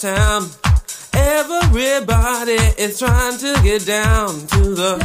Town, 0.00 0.48
Everybody 1.12 2.58
is 2.78 2.98
trying 2.98 3.38
to 3.38 3.54
get 3.62 3.86
down 3.86 4.28
to 4.48 4.74
the. 4.74 4.98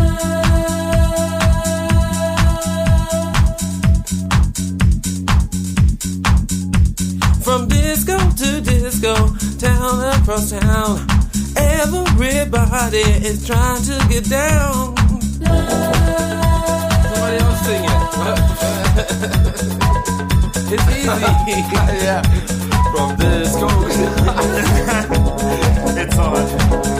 From 7.43 7.67
disco 7.67 8.17
to 8.17 8.61
disco, 8.61 9.15
town 9.59 10.21
across 10.21 10.49
town. 10.49 11.05
Everybody 11.55 13.03
is 13.27 13.45
trying 13.45 13.83
to 13.83 14.07
get 14.09 14.27
down. 14.27 14.95
Somebody 17.05 17.37
else 17.37 17.61
sing 17.65 17.83
it. 17.85 18.09
it's 20.73 20.87
easy. 20.97 21.05
yeah 22.05 22.58
from 22.91 23.15
this 23.17 23.53
coast. 23.55 23.99
it's 25.97 26.17
on. 26.17 26.98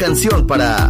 canción 0.00 0.46
para 0.46 0.89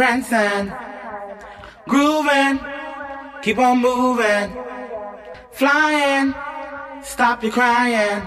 Prancing, 0.00 0.72
grooving, 1.86 2.58
keep 3.42 3.58
on 3.58 3.78
moving, 3.82 4.50
flying, 5.52 6.34
stop 7.02 7.42
your 7.42 7.52
crying, 7.52 8.26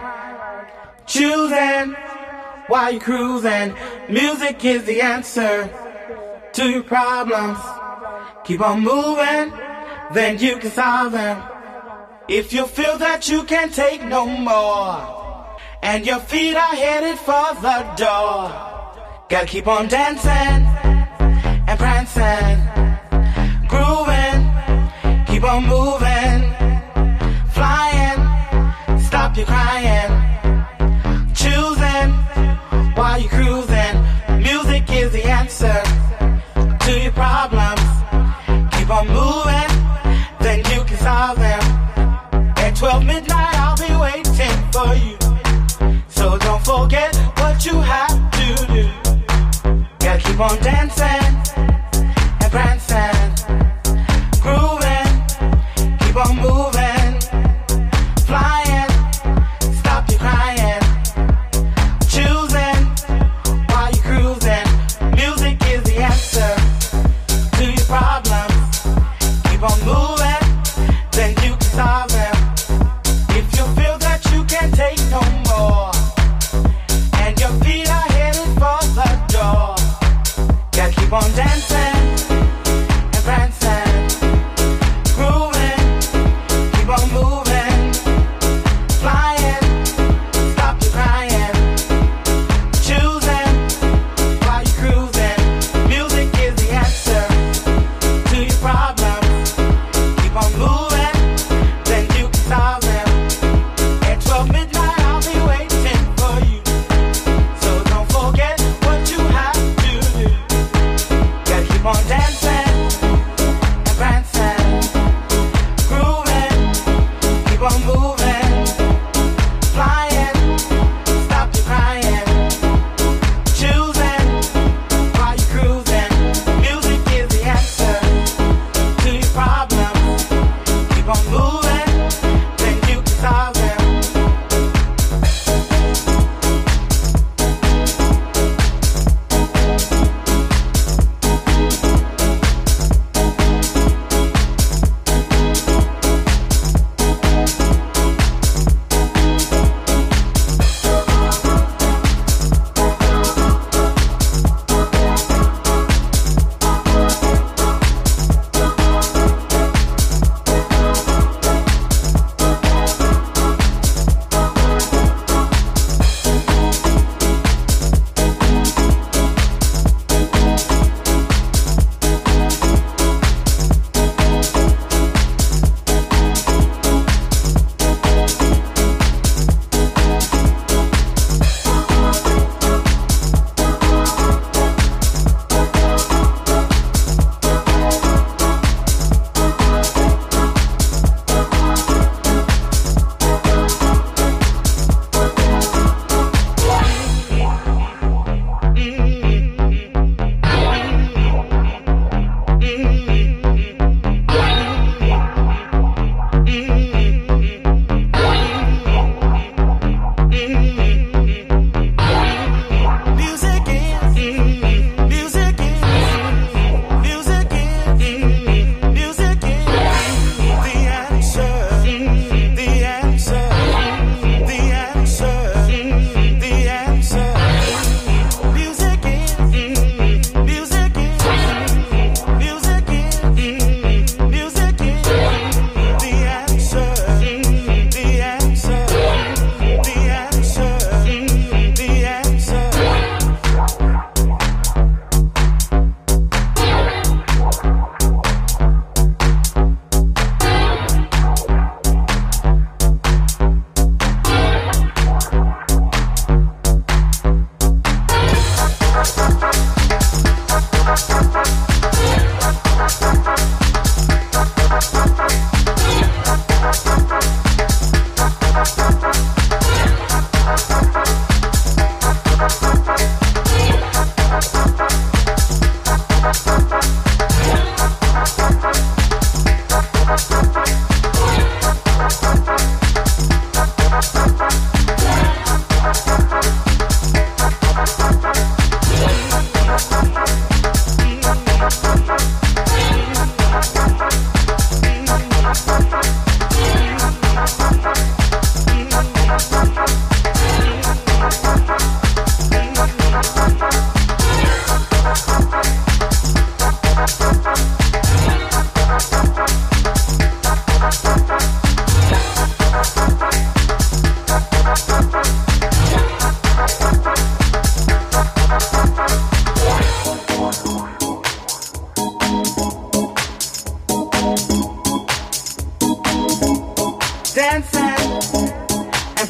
choosing 1.07 1.95
while 2.67 2.91
you're 2.91 3.01
cruising. 3.01 3.73
Music 4.07 4.63
is 4.63 4.83
the 4.86 5.01
answer 5.01 5.67
to 6.53 6.69
your 6.69 6.83
problems. 6.83 7.57
Keep 8.45 8.62
on 8.62 8.81
moving, 8.81 9.51
then 10.13 10.38
you 10.38 10.57
can 10.57 10.69
solve 10.69 11.13
them. 11.13 11.41
If 12.29 12.53
you 12.53 12.67
feel 12.67 12.99
that 12.99 13.27
you 13.27 13.45
can't 13.45 13.73
take 13.73 14.03
no 14.03 14.27
more, 14.27 15.57
and 15.81 16.05
your 16.05 16.19
feet 16.19 16.55
are 16.55 16.75
headed 16.75 17.17
for 17.17 17.47
the 17.65 17.79
door, 17.97 18.51
gotta 19.27 19.47
keep 19.47 19.65
on 19.65 19.88
dancing 19.88 20.92
prancing, 21.83 22.59
grooving, 23.67 24.41
keep 25.25 25.43
on 25.43 25.61
moving, 25.67 26.41
flying, 27.51 28.19
stop 28.99 29.35
your 29.35 29.45
crying, 29.45 30.11
choosing 31.35 32.09
while 32.95 33.19
you're 33.19 33.29
cruising. 33.37 33.95
Music 34.39 34.83
is 34.91 35.11
the 35.11 35.25
answer 35.25 35.79
to 36.85 36.91
your 37.03 37.11
problems. 37.11 37.85
Keep 38.75 38.89
on 38.89 39.05
moving, 39.19 39.71
then 40.39 40.59
you 40.71 40.85
can 40.85 40.97
solve 40.99 41.37
them. 41.37 41.63
At 42.63 42.77
12 42.77 43.03
midnight, 43.03 43.55
I'll 43.63 43.75
be 43.75 43.93
waiting 44.05 44.57
for 44.71 44.91
you. 45.05 45.17
So 46.07 46.37
don't 46.37 46.63
forget 46.63 47.13
what 47.39 47.65
you 47.65 47.75
have 47.81 48.31
to 48.37 48.47
do. 48.73 48.85
Gotta 49.99 50.23
keep 50.23 50.39
on 50.39 50.57
dancing 50.61 51.72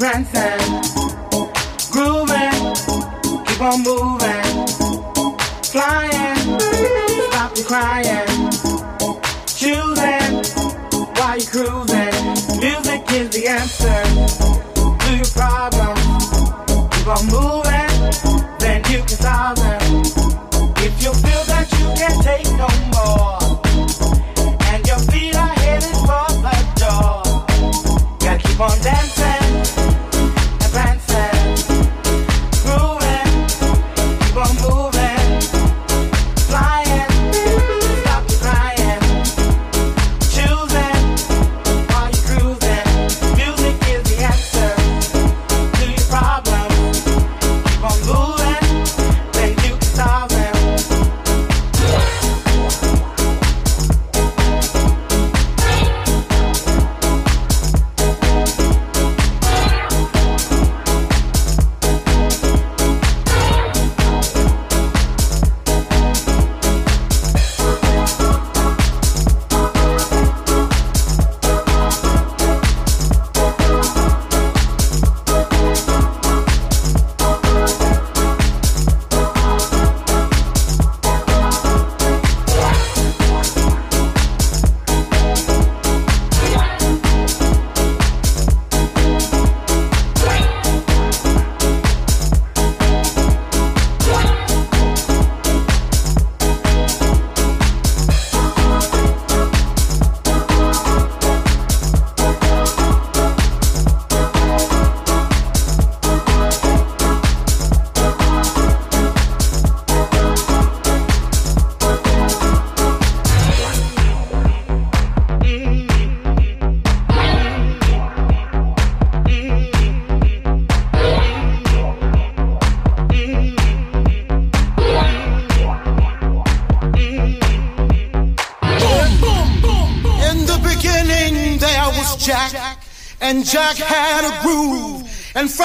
dancing, 0.03 0.59
grooving, 1.89 2.51
keep 3.45 3.61
on 3.61 3.81
moving, 3.83 4.67
flying, 5.63 6.59
stop 7.31 7.55
your 7.55 7.65
crying, 7.65 8.27
choosing 9.47 10.43
while 11.15 11.37
you're 11.37 11.47
cruising. 11.47 12.15
Music 12.59 13.01
is 13.13 13.29
the 13.29 13.47
answer 13.47 14.03
to 15.03 15.15
your 15.15 15.31
problem. 15.39 15.95
Keep 16.91 17.07
on 17.07 17.23
moving, 17.31 17.93
then 18.59 18.83
you 18.91 18.99
can 19.07 19.17
solve 19.23 19.55
them. 19.55 20.03
If 20.83 21.01
you 21.01 21.13
feel 21.13 21.43
that 21.47 21.67
you 21.79 21.85
can't 21.95 22.21
take 22.21 22.49
no 22.59 22.67
more, 22.91 23.39
and 24.67 24.85
your 24.85 24.99
feet 25.13 25.33
are 25.33 25.55
headed 25.63 25.95
for 26.03 26.27
the 26.43 26.55
door, 26.75 27.23
gotta 28.19 28.39
keep 28.45 28.59
on 28.59 28.77
dancing 28.81 29.12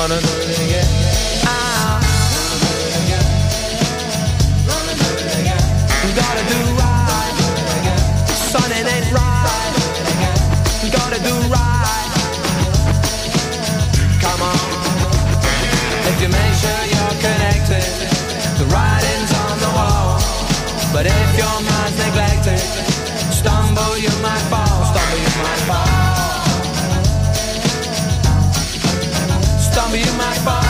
gonna 0.00 0.18
do 0.18 0.39
me 29.92 30.02
in 30.02 30.16
my 30.16 30.32
spot. 30.34 30.69